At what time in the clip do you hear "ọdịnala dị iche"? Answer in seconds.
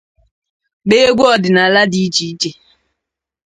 1.33-2.25